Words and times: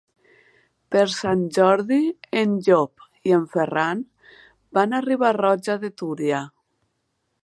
Per 0.93 1.03
Sant 1.15 1.41
Jordi 1.57 1.99
en 2.41 2.55
Llop 2.69 3.05
i 3.31 3.35
en 3.39 3.45
Ferran 3.55 4.01
van 4.79 4.97
a 4.97 5.03
Riba-roja 5.09 5.77
de 5.85 5.93
Túria. 6.03 6.41